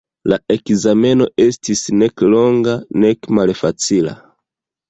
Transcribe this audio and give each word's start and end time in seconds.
La 0.31 0.37
ekzameno 0.53 1.27
estis 1.45 1.83
nek 1.99 2.25
longa, 2.37 2.75
nek 3.05 3.33
malfacila. 3.41 4.19